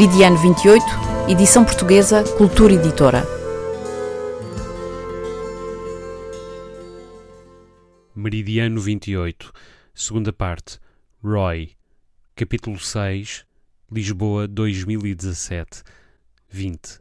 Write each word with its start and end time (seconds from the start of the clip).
Meridiano 0.00 0.38
28, 0.38 0.82
edição 1.28 1.62
portuguesa, 1.62 2.24
Cultura 2.38 2.72
Editora. 2.72 3.22
Meridiano 8.16 8.80
28, 8.80 9.52
segunda 9.92 10.32
parte, 10.32 10.78
Roy, 11.22 11.72
capítulo 12.34 12.78
6, 12.78 13.44
Lisboa 13.92 14.48
2017, 14.48 15.82
20. 16.48 16.98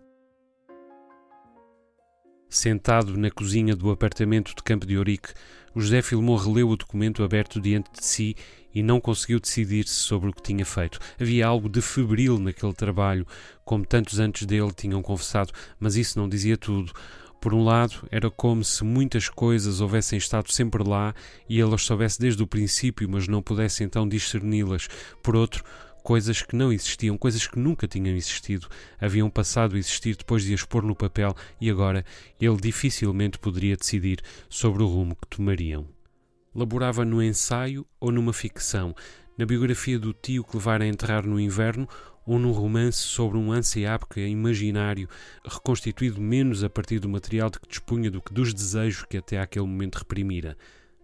Sentado 2.50 3.16
na 3.16 3.32
cozinha 3.32 3.78
do 3.78 3.92
apartamento 3.92 4.54
de 4.54 4.62
Campo 4.62 4.86
de 4.86 4.98
Ourique, 4.98 5.34
José 5.74 6.02
Filmon 6.02 6.36
releu 6.36 6.68
o 6.68 6.76
documento 6.76 7.24
aberto 7.24 7.62
diante 7.62 7.92
de 7.92 8.04
si 8.04 8.36
e 8.74 8.84
não 8.84 9.00
conseguiu 9.00 9.40
decidir-se 9.40 9.94
sobre 9.94 10.30
o 10.30 10.34
que 10.34 10.42
tinha 10.42 10.66
feito. 10.66 11.00
Havia 11.20 11.48
algo 11.48 11.70
de 11.70 11.82
febril 11.82 12.40
naquele 12.40 12.74
trabalho, 12.74 13.26
como 13.66 13.86
tantos 13.86 14.20
antes 14.20 14.46
dele 14.46 14.72
tinham 14.76 15.02
confessado, 15.02 15.54
mas 15.80 15.96
isso 15.96 16.20
não 16.20 16.30
dizia 16.30 16.58
tudo. 16.58 16.94
Por 17.42 17.54
um 17.54 17.64
lado, 17.64 18.06
era 18.12 18.30
como 18.30 18.64
se 18.66 18.84
muitas 18.84 19.30
coisas 19.30 19.80
houvessem 19.80 20.18
estado 20.18 20.52
sempre 20.52 20.84
lá 20.84 21.16
e 21.48 21.60
ele 21.60 21.74
as 21.74 21.84
soubesse 21.84 22.20
desde 22.20 22.44
o 22.44 22.48
princípio, 22.48 23.08
mas 23.10 23.28
não 23.28 23.42
pudesse 23.42 23.82
então 23.84 24.08
discerni-las. 24.08 24.90
Por 25.24 25.38
outro, 25.38 25.64
coisas 26.04 26.42
que 26.42 26.56
não 26.56 26.74
existiam, 26.74 27.18
coisas 27.18 27.48
que 27.48 27.58
nunca 27.58 27.88
tinham 27.88 28.16
existido, 28.16 28.68
haviam 29.00 29.30
passado 29.30 29.76
a 29.76 29.80
existir 29.80 30.18
depois 30.18 30.44
de 30.44 30.54
as 30.54 30.66
pôr 30.66 30.84
no 30.84 30.96
papel 30.96 31.34
e 31.62 31.70
agora 31.70 32.04
ele 32.42 32.58
dificilmente 32.58 33.40
poderia 33.40 33.78
decidir 33.78 34.20
sobre 34.50 34.84
o 34.84 34.88
rumo 34.88 35.16
que 35.16 35.38
tomariam. 35.38 35.99
Laborava 36.54 37.06
no 37.06 37.22
ensaio 37.22 37.86
ou 38.00 38.12
numa 38.12 38.34
ficção, 38.34 38.96
na 39.38 39.46
biografia 39.46 40.00
do 40.00 40.12
tio 40.12 40.44
que 40.44 40.58
levara 40.58 40.84
a 40.84 40.88
enterrar 40.88 41.26
no 41.26 41.40
inverno 41.40 41.88
ou 42.26 42.38
num 42.38 42.52
romance 42.52 42.98
sobre 42.98 43.38
um 43.38 43.52
ansiápica 43.52 44.20
imaginário, 44.20 45.08
reconstituído 45.46 46.20
menos 46.20 46.64
a 46.64 46.70
partir 46.70 47.00
do 47.00 47.08
material 47.08 47.50
de 47.50 47.60
que 47.60 47.68
dispunha 47.68 48.12
do 48.12 48.22
que 48.22 48.34
dos 48.34 48.54
desejos 48.54 49.06
que 49.06 49.18
até 49.18 49.40
aquele 49.40 49.66
momento 49.66 49.98
reprimira. 49.98 50.58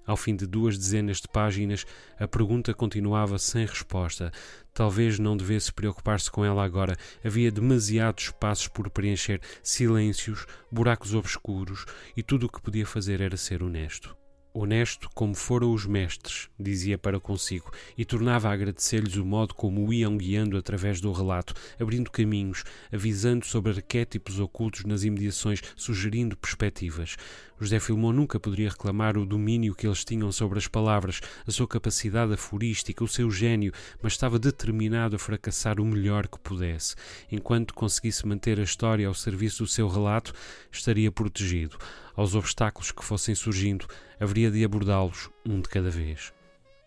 Ao 0.05 0.15
fim 0.15 0.35
de 0.35 0.45
duas 0.45 0.77
dezenas 0.77 1.19
de 1.19 1.27
páginas, 1.27 1.85
a 2.19 2.27
pergunta 2.27 2.73
continuava 2.73 3.39
sem 3.39 3.65
resposta. 3.65 4.31
Talvez 4.73 5.17
não 5.17 5.35
devesse 5.35 5.73
preocupar-se 5.73 6.29
com 6.29 6.45
ela 6.45 6.63
agora. 6.63 6.95
Havia 7.23 7.51
demasiados 7.51 8.25
espaços 8.25 8.67
por 8.67 8.89
preencher, 8.91 9.41
silêncios, 9.63 10.45
buracos 10.71 11.15
obscuros, 11.15 11.85
e 12.15 12.21
tudo 12.21 12.45
o 12.45 12.49
que 12.49 12.61
podia 12.61 12.85
fazer 12.85 13.19
era 13.19 13.35
ser 13.35 13.63
honesto. 13.63 14.15
Honesto 14.57 15.09
como 15.13 15.35
foram 15.35 15.73
os 15.73 15.85
mestres, 15.85 16.47
dizia 16.57 16.97
para 16.97 17.19
consigo, 17.19 17.69
e 17.97 18.05
tornava 18.05 18.47
a 18.47 18.53
agradecer-lhes 18.53 19.17
o 19.17 19.25
modo 19.25 19.53
como 19.53 19.85
o 19.85 19.93
iam 19.93 20.15
guiando 20.15 20.57
através 20.57 21.01
do 21.01 21.11
relato, 21.11 21.53
abrindo 21.77 22.09
caminhos, 22.09 22.63
avisando 22.89 23.45
sobre 23.45 23.73
arquétipos 23.73 24.39
ocultos 24.39 24.85
nas 24.85 25.03
imediações, 25.03 25.61
sugerindo 25.75 26.37
perspectivas. 26.37 27.17
José 27.59 27.81
Filmon 27.81 28.13
nunca 28.13 28.39
poderia 28.39 28.69
reclamar 28.69 29.17
o 29.17 29.25
domínio 29.25 29.75
que 29.75 29.87
eles 29.87 30.05
tinham 30.05 30.31
sobre 30.31 30.57
as 30.57 30.69
palavras, 30.69 31.19
a 31.45 31.51
sua 31.51 31.67
capacidade 31.67 32.33
aforística, 32.33 33.03
o 33.03 33.09
seu 33.09 33.29
gênio, 33.29 33.73
mas 34.01 34.13
estava 34.13 34.39
determinado 34.39 35.17
a 35.17 35.19
fracassar 35.19 35.81
o 35.81 35.85
melhor 35.85 36.29
que 36.29 36.39
pudesse. 36.39 36.95
Enquanto 37.29 37.73
conseguisse 37.73 38.25
manter 38.25 38.57
a 38.57 38.63
história 38.63 39.05
ao 39.05 39.13
serviço 39.13 39.63
do 39.63 39.69
seu 39.69 39.89
relato, 39.89 40.33
estaria 40.71 41.11
protegido 41.11 41.77
aos 42.15 42.35
obstáculos 42.35 42.91
que 42.91 43.03
fossem 43.03 43.33
surgindo, 43.33 43.87
haveria 44.19 44.51
de 44.51 44.63
abordá-los 44.63 45.29
um 45.45 45.59
de 45.59 45.69
cada 45.69 45.89
vez. 45.89 46.34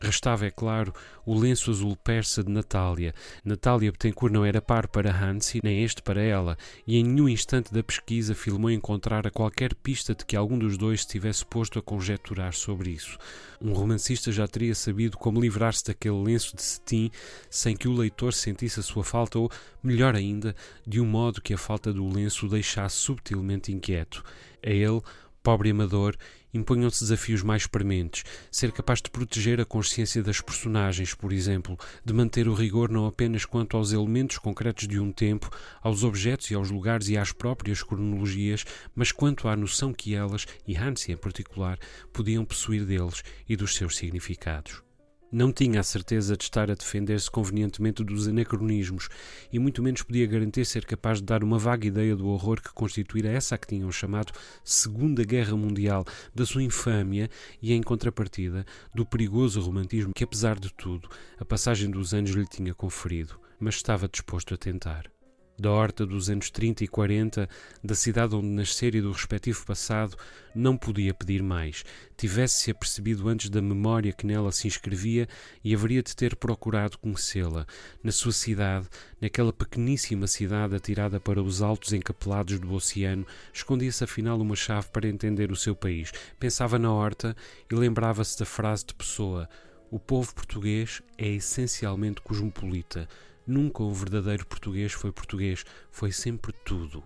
Restava, 0.01 0.47
é 0.47 0.51
claro, 0.51 0.95
o 1.27 1.37
lenço 1.37 1.73
azul 1.73 1.97
persa 1.97 2.45
de 2.45 2.51
Natália. 2.53 3.13
Natália 3.45 3.91
Betancourt 3.91 4.33
não 4.33 4.45
era 4.45 4.63
par 4.63 4.87
para 4.87 5.11
Hansi, 5.13 5.61
nem 5.63 5.83
este 5.83 6.03
para 6.03 6.23
ela, 6.23 6.57
e 6.87 6.97
em 6.97 7.03
nenhum 7.03 7.29
instante 7.29 7.75
da 7.75 7.83
pesquisa 7.83 8.33
filmou 8.33 8.71
encontrar 8.71 9.27
a 9.27 9.31
qualquer 9.31 9.75
pista 9.75 10.15
de 10.15 10.25
que 10.25 10.37
algum 10.37 10.57
dos 10.57 10.79
dois 10.79 11.01
se 11.01 11.09
tivesse 11.09 11.45
posto 11.45 11.81
a 11.81 11.83
conjecturar 11.83 12.55
sobre 12.55 12.91
isso. 12.91 13.19
Um 13.61 13.73
romancista 13.73 14.31
já 14.31 14.47
teria 14.47 14.75
sabido 14.75 15.19
como 15.19 15.41
livrar-se 15.41 15.87
daquele 15.87 16.23
lenço 16.23 16.55
de 16.55 16.63
cetim 16.63 17.11
sem 17.51 17.77
que 17.77 17.89
o 17.89 17.93
leitor 17.93 18.33
sentisse 18.33 18.79
a 18.79 18.85
sua 18.85 19.03
falta, 19.03 19.41
ou, 19.41 19.51
melhor 19.83 20.15
ainda, 20.15 20.55
de 20.87 21.01
um 21.01 21.07
modo 21.07 21.43
que 21.43 21.53
a 21.53 21.59
falta 21.59 21.93
do 21.93 22.09
lenço 22.09 22.47
o 22.47 22.49
deixasse 22.49 22.97
subtilmente 22.97 23.73
inquieto. 23.73 24.23
A 24.65 24.71
ele, 24.71 25.03
pobre 25.43 25.71
amador, 25.71 26.17
impunham-se 26.53 27.01
desafios 27.01 27.43
mais 27.43 27.67
prementes, 27.67 28.25
ser 28.51 28.73
capaz 28.73 29.01
de 29.01 29.11
proteger 29.11 29.61
a 29.61 29.65
consciência 29.65 30.23
das 30.23 30.41
personagens, 30.41 31.15
por 31.15 31.33
exemplo, 31.33 31.79
de 32.05 32.13
manter 32.13 32.49
o 32.49 32.55
rigor 32.55 32.91
não 32.91 33.07
apenas 33.07 33.45
quanto 33.45 33.77
aos 33.77 33.93
elementos 33.93 34.39
concretos 34.39 34.89
de 34.89 34.99
um 34.99 35.13
tempo, 35.13 35.51
aos 35.83 36.05
objetos 36.05 36.51
e 36.51 36.55
aos 36.55 36.71
lugares 36.71 37.09
e 37.09 37.17
às 37.17 37.33
próprias 37.33 37.83
cronologias, 37.83 38.65
mas 38.95 39.13
quanto 39.13 39.49
à 39.49 39.57
noção 39.57 39.93
que 39.93 40.15
elas, 40.15 40.47
e 40.67 40.77
Hansi 40.77 41.13
em 41.13 41.17
particular, 41.17 41.79
podiam 42.13 42.45
possuir 42.45 42.85
deles 42.85 43.23
e 43.49 43.57
dos 43.57 43.75
seus 43.75 43.97
significados. 43.97 44.88
Não 45.31 45.53
tinha 45.53 45.81
a 45.81 45.83
certeza 45.83 46.39
de 46.39 46.44
estar 46.44 46.71
a 46.71 46.75
defender-se 46.75 47.31
convenientemente 47.31 48.03
dos 48.03 48.27
anacronismos 48.27 49.11
e 49.53 49.59
muito 49.59 49.83
menos 49.83 50.03
podia 50.03 50.27
garantir 50.27 50.65
ser 50.65 50.87
capaz 50.87 51.19
de 51.19 51.25
dar 51.25 51.44
uma 51.44 51.59
vaga 51.59 51.87
ideia 51.87 52.16
do 52.16 52.28
horror 52.28 52.62
que 52.62 52.72
constituíra 52.72 53.28
essa 53.28 53.59
que 53.59 53.67
tinham 53.67 53.93
chamado 53.93 54.33
Segunda 54.65 55.22
Guerra 55.25 55.55
Mundial, 55.55 56.06
da 56.34 56.47
sua 56.47 56.62
infâmia 56.62 57.28
e, 57.61 57.75
em 57.75 57.83
contrapartida, 57.83 58.65
do 58.94 59.05
perigoso 59.05 59.61
romantismo 59.61 60.15
que, 60.15 60.25
apesar 60.25 60.59
de 60.59 60.72
tudo, 60.72 61.11
a 61.38 61.44
passagem 61.44 61.91
dos 61.91 62.15
anos 62.15 62.31
lhe 62.31 62.47
tinha 62.47 62.72
conferido, 62.72 63.38
mas 63.61 63.75
estava 63.75 64.09
disposto 64.09 64.55
a 64.55 64.56
tentar 64.56 65.11
da 65.59 65.71
horta 65.71 66.07
dos 66.07 66.31
anos 66.31 66.51
30 66.51 66.85
e 66.85 66.89
40, 66.89 67.49
da 67.83 67.95
cidade 67.95 68.35
onde 68.35 68.47
nascer 68.47 68.95
e 68.95 69.01
do 69.01 69.11
respectivo 69.11 69.65
passado, 69.67 70.17
não 70.55 70.77
podia 70.77 71.13
pedir 71.13 71.43
mais. 71.43 71.85
Tivesse-se 72.17 72.71
apercebido 72.71 73.29
antes 73.29 73.51
da 73.51 73.61
memória 73.61 74.13
que 74.13 74.27
nela 74.27 74.53
se 74.53 74.69
inscrevia 74.69 75.29
e 75.65 75.75
haveria 75.75 76.03
de 76.03 76.15
ter 76.15 76.37
procurado 76.37 76.99
conhecê-la. 76.99 77.67
Na 78.03 78.13
sua 78.13 78.33
cidade, 78.33 78.87
naquela 79.21 79.53
pequeníssima 79.53 80.27
cidade 80.27 80.77
atirada 80.77 81.19
para 81.19 81.43
os 81.43 81.61
altos 81.61 81.93
encapelados 81.93 82.59
do 82.59 82.73
oceano, 82.73 83.27
escondia-se 83.53 84.05
afinal 84.05 84.41
uma 84.41 84.57
chave 84.57 84.89
para 84.89 85.09
entender 85.09 85.51
o 85.51 85.57
seu 85.57 85.75
país. 85.75 86.13
Pensava 86.39 86.79
na 86.79 86.93
horta 86.93 87.37
e 87.71 87.75
lembrava-se 87.75 88.39
da 88.39 88.47
frase 88.47 88.87
de 88.87 88.95
Pessoa: 88.95 89.49
O 89.91 89.99
povo 89.99 90.35
português 90.35 91.03
é 91.17 91.29
essencialmente 91.29 92.21
cosmopolita. 92.21 93.09
Nunca 93.49 93.83
um 93.83 93.95
verdadeiro 93.95 94.45
português 94.45 94.93
foi 94.93 95.11
português, 95.11 95.65
foi 95.91 96.12
sempre 96.12 96.53
tudo. 96.53 97.03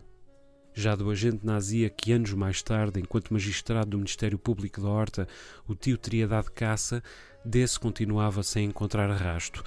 Já 0.75 0.97
do 0.97 1.09
agente 1.09 1.47
nazi 1.47 1.85
a 1.85 1.89
que 1.89 2.11
anos 2.11 2.35
mais 2.35 2.61
tarde, 2.65 2.99
enquanto 2.99 3.33
magistrado 3.33 3.91
do 3.91 3.99
Ministério 3.99 4.37
Público 4.37 4.81
da 4.81 4.89
Horta, 4.89 5.29
o 5.69 5.77
tio 5.77 5.97
teria 5.97 6.27
dado 6.27 6.51
caça, 6.51 7.01
desse 7.45 7.79
continuava 7.79 8.43
sem 8.43 8.65
encontrar 8.65 9.09
rasto. 9.13 9.63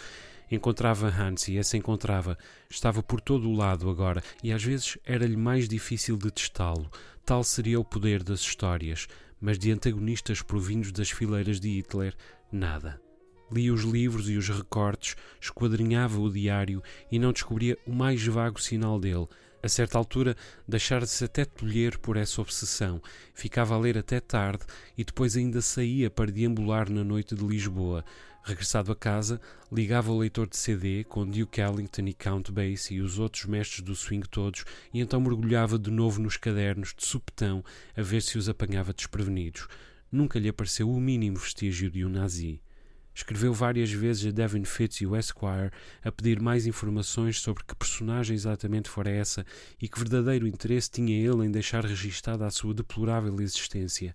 Encontrava 0.52 1.08
Hans 1.08 1.48
e 1.48 1.58
essa 1.58 1.78
encontrava. 1.78 2.38
Estava 2.70 3.02
por 3.02 3.22
todo 3.22 3.48
o 3.50 3.56
lado 3.56 3.90
agora 3.90 4.22
e 4.44 4.52
às 4.52 4.62
vezes 4.62 4.98
era-lhe 5.06 5.38
mais 5.38 5.70
difícil 5.70 6.18
detestá-lo. 6.18 6.92
Tal 7.26 7.42
seria 7.42 7.80
o 7.80 7.86
poder 7.86 8.22
das 8.22 8.42
histórias, 8.42 9.08
mas 9.40 9.58
de 9.58 9.72
antagonistas 9.72 10.42
provindos 10.42 10.92
das 10.92 11.10
fileiras 11.10 11.58
de 11.58 11.70
Hitler, 11.70 12.14
nada. 12.52 13.05
Lia 13.52 13.74
os 13.74 13.84
livros 13.84 14.30
e 14.30 14.38
os 14.38 14.50
recortes, 14.50 15.16
esquadrinhava 15.40 16.20
o 16.20 16.32
diário 16.32 16.82
e 17.12 17.20
não 17.20 17.32
descobria 17.32 17.78
o 17.86 17.94
mais 17.94 18.26
vago 18.26 18.60
sinal 18.60 19.00
dele. 19.00 19.28
A 19.66 19.68
certa 19.68 19.98
altura, 19.98 20.38
deixara-se 20.68 21.24
até 21.26 21.44
tolher 21.44 21.98
por 21.98 22.18
essa 22.18 22.40
obsessão. 22.40 23.02
Ficava 23.34 23.74
a 23.74 23.80
ler 23.80 23.98
até 23.98 24.20
tarde 24.20 24.64
e 24.96 25.04
depois 25.04 25.36
ainda 25.36 25.60
saía 25.60 26.08
para 26.08 26.32
deambular 26.32 26.88
na 26.88 27.04
noite 27.04 27.34
de 27.34 27.44
Lisboa. 27.44 28.06
Regressado 28.44 28.92
a 28.92 28.96
casa, 28.96 29.42
ligava 29.72 30.12
o 30.12 30.20
leitor 30.20 30.48
de 30.48 30.56
CD 30.56 31.04
com 31.04 31.26
Duke 31.26 31.60
Ellington 31.60 32.04
e 32.06 32.14
Count 32.14 32.52
Basie 32.52 32.98
e 32.98 33.02
os 33.02 33.18
outros 33.18 33.46
mestres 33.46 33.82
do 33.82 33.96
swing 33.96 34.30
todos 34.30 34.64
e 34.94 35.00
então 35.00 35.20
mergulhava 35.20 35.80
de 35.80 35.90
novo 35.90 36.22
nos 36.22 36.38
cadernos 36.38 36.94
de 36.96 37.04
supetão 37.04 37.66
a 37.98 38.04
ver 38.04 38.22
se 38.22 38.38
os 38.38 38.48
apanhava 38.48 38.94
desprevenidos. 38.94 39.68
Nunca 40.12 40.38
lhe 40.38 40.48
apareceu 40.48 40.92
o 40.92 41.02
mínimo 41.02 41.38
vestígio 41.38 41.90
de 41.90 42.06
um 42.06 42.10
nazi. 42.10 42.62
Escreveu 43.16 43.54
várias 43.54 43.90
vezes 43.90 44.28
a 44.28 44.32
Devin 44.32 44.66
Fitz 44.66 45.00
e 45.00 45.08
o 45.08 45.16
Esquire 45.16 45.72
a 46.04 46.12
pedir 46.12 46.42
mais 46.42 46.68
informações 46.68 47.40
sobre 47.40 47.64
que 47.64 47.74
personagem 47.74 48.36
exatamente 48.36 48.90
fora 48.90 49.10
essa 49.10 49.46
e 49.82 49.88
que 49.88 49.98
verdadeiro 49.98 50.46
interesse 50.46 50.92
tinha 50.92 51.18
ele 51.18 51.46
em 51.46 51.50
deixar 51.50 51.86
registada 51.86 52.46
a 52.46 52.52
sua 52.52 52.74
deplorável 52.74 53.40
existência. 53.40 54.14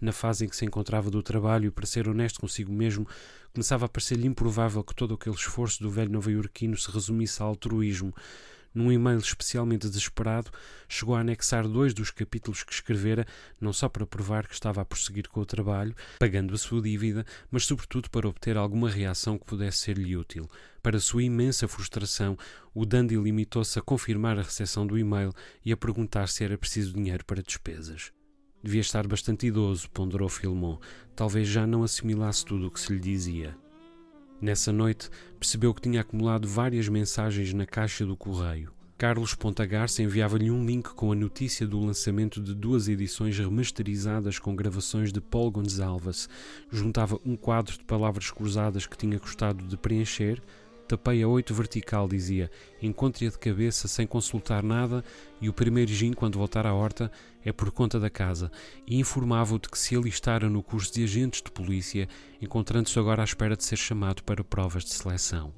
Na 0.00 0.10
fase 0.10 0.44
em 0.44 0.48
que 0.48 0.56
se 0.56 0.64
encontrava 0.64 1.08
do 1.08 1.22
trabalho 1.22 1.68
e 1.68 1.70
para 1.70 1.86
ser 1.86 2.08
honesto 2.08 2.40
consigo 2.40 2.72
mesmo, 2.72 3.06
começava 3.52 3.86
a 3.86 3.88
parecer-lhe 3.88 4.26
improvável 4.26 4.82
que 4.82 4.96
todo 4.96 5.14
aquele 5.14 5.36
esforço 5.36 5.80
do 5.80 5.88
velho 5.88 6.10
nova-iorquino 6.10 6.76
se 6.76 6.90
resumisse 6.90 7.40
a 7.40 7.46
altruísmo, 7.46 8.12
num 8.74 8.90
e-mail 8.90 9.18
especialmente 9.18 9.88
desesperado, 9.88 10.50
chegou 10.88 11.14
a 11.14 11.20
anexar 11.20 11.66
dois 11.68 11.92
dos 11.94 12.10
capítulos 12.10 12.62
que 12.62 12.72
escrevera, 12.72 13.26
não 13.60 13.72
só 13.72 13.88
para 13.88 14.06
provar 14.06 14.46
que 14.46 14.54
estava 14.54 14.80
a 14.80 14.84
prosseguir 14.84 15.28
com 15.28 15.40
o 15.40 15.46
trabalho, 15.46 15.94
pagando 16.18 16.54
a 16.54 16.58
sua 16.58 16.80
dívida, 16.80 17.24
mas 17.50 17.64
sobretudo 17.64 18.10
para 18.10 18.28
obter 18.28 18.56
alguma 18.56 18.90
reação 18.90 19.38
que 19.38 19.46
pudesse 19.46 19.78
ser-lhe 19.78 20.16
útil. 20.16 20.48
Para 20.82 20.98
sua 20.98 21.22
imensa 21.22 21.68
frustração, 21.68 22.36
o 22.74 22.84
Dandy 22.84 23.16
limitou-se 23.16 23.78
a 23.78 23.82
confirmar 23.82 24.38
a 24.38 24.42
recepção 24.42 24.86
do 24.86 24.98
e-mail 24.98 25.32
e 25.64 25.72
a 25.72 25.76
perguntar 25.76 26.28
se 26.28 26.42
era 26.44 26.58
preciso 26.58 26.94
dinheiro 26.94 27.24
para 27.24 27.42
despesas. 27.42 28.12
Devia 28.62 28.80
estar 28.80 29.06
bastante 29.06 29.46
idoso, 29.46 29.90
ponderou 29.90 30.28
Filmon. 30.28 30.78
Talvez 31.16 31.48
já 31.48 31.66
não 31.66 31.82
assimilasse 31.82 32.44
tudo 32.44 32.68
o 32.68 32.70
que 32.70 32.80
se 32.80 32.92
lhe 32.92 33.00
dizia. 33.00 33.61
Nessa 34.42 34.72
noite, 34.72 35.08
percebeu 35.38 35.72
que 35.72 35.82
tinha 35.82 36.00
acumulado 36.00 36.48
várias 36.48 36.88
mensagens 36.88 37.54
na 37.54 37.64
caixa 37.64 38.04
do 38.04 38.16
correio. 38.16 38.72
Carlos 38.98 39.36
Pontagarça 39.36 40.02
enviava-lhe 40.02 40.50
um 40.50 40.66
link 40.66 40.88
com 40.94 41.12
a 41.12 41.14
notícia 41.14 41.64
do 41.64 41.78
lançamento 41.78 42.42
de 42.42 42.52
duas 42.52 42.88
edições 42.88 43.38
remasterizadas 43.38 44.40
com 44.40 44.56
gravações 44.56 45.12
de 45.12 45.20
Paul 45.20 45.48
Gonçalves. 45.52 46.28
Juntava 46.72 47.20
um 47.24 47.36
quadro 47.36 47.78
de 47.78 47.84
palavras 47.84 48.32
cruzadas 48.32 48.84
que 48.84 48.98
tinha 48.98 49.16
gostado 49.16 49.64
de 49.64 49.76
preencher, 49.76 50.42
Tapei 50.92 51.22
a 51.22 51.26
oito 51.26 51.54
vertical, 51.54 52.06
dizia. 52.06 52.50
Encontre-a 52.82 53.30
de 53.30 53.38
cabeça 53.38 53.88
sem 53.88 54.06
consultar 54.06 54.62
nada 54.62 55.02
e 55.40 55.48
o 55.48 55.52
primeiro 55.54 55.90
gin, 55.90 56.12
quando 56.12 56.38
voltar 56.38 56.66
à 56.66 56.74
horta, 56.74 57.10
é 57.42 57.50
por 57.50 57.70
conta 57.70 57.98
da 57.98 58.10
casa. 58.10 58.52
E 58.86 58.98
informava-o 58.98 59.58
de 59.58 59.70
que 59.70 59.78
se 59.78 59.96
alistara 59.96 60.50
no 60.50 60.62
curso 60.62 60.92
de 60.92 61.02
agentes 61.02 61.40
de 61.40 61.50
polícia, 61.50 62.06
encontrando-se 62.42 62.98
agora 62.98 63.22
à 63.22 63.24
espera 63.24 63.56
de 63.56 63.64
ser 63.64 63.76
chamado 63.76 64.22
para 64.22 64.44
provas 64.44 64.84
de 64.84 64.92
seleção. 64.92 65.54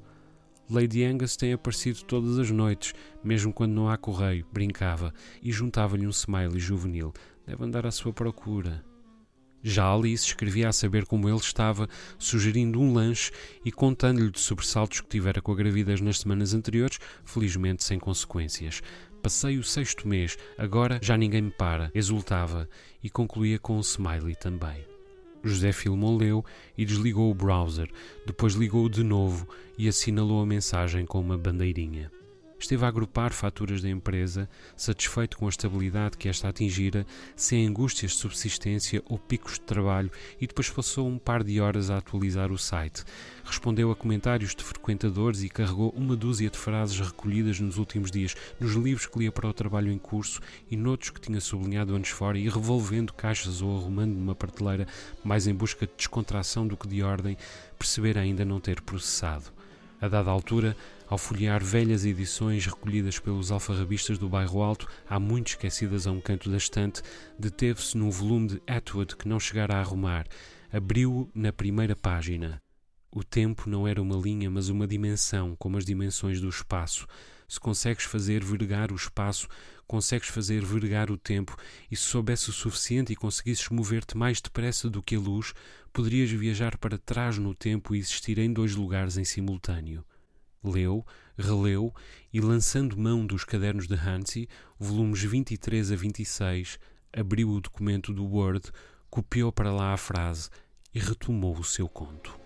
Lady 0.71 1.03
Angus 1.03 1.37
tem 1.37 1.53
aparecido 1.53 2.05
todas 2.05 2.39
as 2.39 2.53
noites, 2.53 2.95
mesmo 3.25 3.53
quando 3.53 3.73
não 3.73 3.89
há 3.89 3.97
correio, 3.97 4.47
brincava, 4.53 5.13
e 5.43 5.51
juntava-lhe 5.51 6.07
um 6.07 6.11
smiley 6.11 6.61
juvenil. 6.61 7.13
Deve 7.45 7.65
andar 7.65 7.85
à 7.85 7.91
sua 7.91 8.13
procura. 8.13 8.85
Já 9.67 9.91
Alice 9.91 10.27
escrevia 10.27 10.69
a 10.69 10.73
saber 10.73 11.07
como 11.07 11.27
ele 11.27 11.39
estava, 11.39 11.89
sugerindo 12.19 12.79
um 12.79 12.93
lanche 12.93 13.33
e 13.65 13.73
contando-lhe 13.73 14.31
de 14.31 14.39
sobressaltos 14.39 15.01
que 15.01 15.09
tivera 15.09 15.41
com 15.41 15.53
a 15.53 15.55
gravidez 15.55 16.03
nas 16.03 16.19
semanas 16.19 16.53
anteriores, 16.53 16.99
felizmente 17.25 17.83
sem 17.83 17.99
consequências. 17.99 18.83
Passei 19.23 19.57
o 19.57 19.65
sexto 19.65 20.07
mês, 20.07 20.37
agora 20.59 21.01
já 21.01 21.17
ninguém 21.17 21.41
me 21.41 21.51
para, 21.51 21.91
exultava, 21.95 22.69
e 23.03 23.09
concluía 23.09 23.59
com 23.59 23.79
um 23.79 23.81
smiley 23.81 24.37
também. 24.37 24.85
José 25.43 25.73
Filmon 25.73 26.19
leu 26.19 26.45
e 26.77 26.85
desligou 26.85 27.31
o 27.31 27.35
browser, 27.35 27.91
depois 28.27 28.53
ligou-o 28.53 28.91
de 28.91 29.03
novo 29.03 29.49
e 29.79 29.89
assinalou 29.89 30.43
a 30.43 30.47
mensagem 30.47 31.07
com 31.07 31.19
uma 31.19 31.39
bandeirinha. 31.39 32.13
Esteve 32.65 32.87
a 32.87 32.89
agrupar 32.89 33.31
faturas 33.31 33.83
da 33.83 33.91
empresa, 33.91 34.49
satisfeito 34.75 35.37
com 35.37 35.45
a 35.45 35.51
estabilidade 35.51 36.17
que 36.17 36.31
esta 36.31 36.49
atingira, 36.49 37.07
sem 37.37 37.67
angústias 37.67 38.13
de 38.13 38.17
subsistência 38.17 39.03
ou 39.05 39.19
picos 39.19 39.59
de 39.59 39.61
trabalho, 39.61 40.11
e 40.41 40.47
depois 40.47 40.71
passou 40.71 41.07
um 41.07 41.19
par 41.19 41.45
de 41.45 41.61
horas 41.61 41.91
a 41.91 41.99
atualizar 41.99 42.51
o 42.51 42.57
site. 42.57 43.05
Respondeu 43.45 43.91
a 43.91 43.95
comentários 43.95 44.55
de 44.55 44.65
frequentadores 44.65 45.43
e 45.43 45.51
carregou 45.51 45.91
uma 45.91 46.17
dúzia 46.17 46.49
de 46.49 46.57
frases 46.57 46.99
recolhidas 46.99 47.61
nos 47.61 47.77
últimos 47.77 48.11
dias, 48.11 48.35
nos 48.59 48.73
livros 48.73 49.07
que 49.07 49.19
lia 49.19 49.31
para 49.31 49.47
o 49.47 49.53
trabalho 49.53 49.93
em 49.93 49.99
curso 49.99 50.41
e 50.71 50.75
noutros 50.75 51.11
que 51.11 51.21
tinha 51.21 51.43
sublinhado 51.43 51.95
anos 51.95 52.09
fora, 52.09 52.39
e 52.39 52.49
revolvendo 52.49 53.13
caixas 53.13 53.61
ou 53.61 53.77
arrumando 53.77 54.15
numa 54.15 54.35
prateleira, 54.35 54.87
mais 55.23 55.47
em 55.47 55.53
busca 55.53 55.87
de 55.87 55.93
descontração 55.99 56.67
do 56.67 56.79
que 56.79 56.89
de 56.89 57.03
ordem, 57.03 57.37
perceber 57.79 58.17
ainda 58.17 58.43
não 58.43 58.59
ter 58.59 58.81
processado. 58.81 59.53
A 60.01 60.09
dada 60.09 60.31
altura, 60.31 60.77
ao 61.09 61.19
folhear 61.19 61.63
velhas 61.63 62.05
edições 62.05 62.67
recolhidas 62.67 63.19
pelos 63.19 63.51
alfarrabistas 63.51 64.19
do 64.19 64.29
bairro 64.29 64.63
Alto, 64.63 64.89
há 65.09 65.21
muito 65.21 65.49
esquecidas 65.49 66.07
a 66.07 66.13
um 66.13 66.21
canto 66.21 66.51
da 66.51 66.57
estante, 66.57 67.03
deteve-se 67.39 67.97
num 67.97 68.11
volume 68.11 68.49
de 68.49 68.63
Atwood 68.67 69.17
que 69.17 69.29
não 69.29 69.39
chegara 69.39 69.77
a 69.77 69.81
arrumar. 69.81 70.27
Abriu-o 70.73 71.31
na 71.35 71.53
primeira 71.53 71.95
página. 71.95 72.61
O 73.13 73.23
tempo 73.23 73.71
não 73.71 73.87
era 73.87 74.03
uma 74.03 74.17
linha, 74.17 74.51
mas 74.51 74.69
uma 74.69 74.89
dimensão, 74.89 75.55
como 75.57 75.77
as 75.77 75.85
dimensões 75.85 76.41
do 76.41 76.49
espaço. 76.49 77.07
Se 77.47 77.61
consegues 77.61 78.05
fazer 78.05 78.43
vergar 78.43 78.91
o 78.91 78.97
espaço, 78.97 79.47
consegues 79.87 80.29
fazer 80.29 80.65
vergar 80.65 81.11
o 81.11 81.17
tempo, 81.17 81.57
e 81.89 81.97
se 81.97 82.03
soubesse 82.03 82.51
o 82.51 82.53
suficiente 82.53 83.13
e 83.13 83.17
conseguisses 83.17 83.69
mover-te 83.69 84.17
mais 84.17 84.41
depressa 84.41 84.91
do 84.91 85.03
que 85.03 85.15
a 85.15 85.21
luz, 85.21 85.53
poderias 85.93 86.31
viajar 86.31 86.77
para 86.77 86.99
trás 86.99 87.39
no 87.39 87.55
tempo 87.55 87.95
e 87.95 87.99
existir 87.99 88.39
em 88.39 88.53
dois 88.53 88.75
lugares 88.75 89.17
em 89.17 89.25
simultâneo. 89.25 90.05
Leu, 90.65 91.05
releu 91.37 91.93
e, 92.33 92.41
lançando 92.41 92.97
mão 92.97 93.27
dos 93.27 93.45
cadernos 93.45 93.87
de 93.87 93.95
Hansi, 93.95 94.49
volumes 94.79 95.23
23 95.23 95.93
a 95.93 95.97
26, 95.97 96.79
abriu 97.13 97.51
o 97.51 97.61
documento 97.61 98.13
do 98.13 98.25
Word, 98.25 98.71
copiou 99.11 99.53
para 99.53 99.71
lá 99.71 99.93
a 99.93 99.97
frase 99.97 100.49
e 100.95 100.99
retomou 100.99 101.57
o 101.57 101.65
seu 101.65 101.89
conto. 101.89 102.39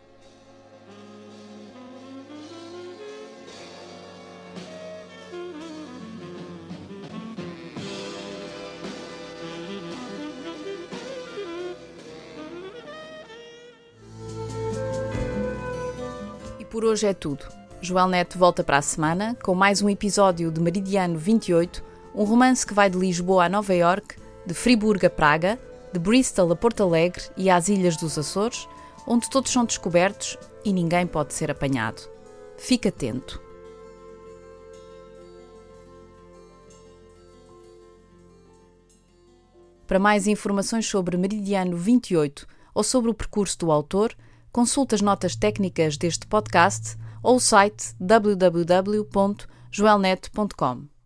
E 16.59 16.65
por 16.65 16.85
hoje 16.85 17.07
é 17.07 17.15
tudo. 17.15 17.68
Joel 17.81 18.09
Neto 18.09 18.37
volta 18.39 18.65
para 18.65 18.79
a 18.79 18.83
semana 18.83 19.37
com 19.41 19.55
mais 19.55 19.81
um 19.81 19.89
episódio 19.89 20.51
de 20.51 20.61
Meridiano 20.61 21.17
28, 21.17 21.85
um 22.13 22.25
romance 22.25 22.67
que 22.67 22.75
vai 22.75 22.91
de 22.91 22.99
Lisboa 22.99 23.45
a 23.45 23.49
Nova 23.49 23.73
York, 23.73 24.17
de 24.45 24.53
Friburgo 24.53 25.07
a 25.07 25.11
Praga, 25.11 25.61
de 25.93 25.99
Bristol 26.01 26.51
a 26.51 26.57
Porto 26.57 26.83
Alegre 26.83 27.23
e 27.37 27.49
às 27.49 27.69
Ilhas 27.69 27.97
dos 27.97 28.19
Açores, 28.19 28.69
onde 29.07 29.31
todos 29.31 29.53
são 29.53 29.65
descobertos 29.65 30.37
e 30.65 30.73
ninguém 30.73 31.07
pode 31.07 31.33
ser 31.33 31.53
apanhado. 31.53 32.03
Fique 32.57 32.89
atento. 32.89 33.41
Para 39.87 40.01
mais 40.01 40.27
informações 40.27 40.85
sobre 40.85 41.17
Meridiano 41.17 41.77
28 41.77 42.45
ou 42.75 42.83
sobre 42.83 43.09
o 43.09 43.15
percurso 43.15 43.57
do 43.61 43.71
autor, 43.71 44.13
consulte 44.51 44.97
as 44.97 45.01
notas 45.01 45.37
técnicas 45.37 45.97
deste 45.97 46.27
podcast 46.27 46.99
ou 47.23 47.37
o 47.37 47.41
site 47.41 47.95
www.joelnet.com. 48.01 50.98